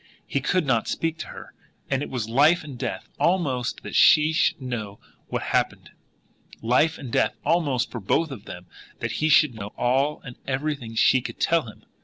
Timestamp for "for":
7.91-7.99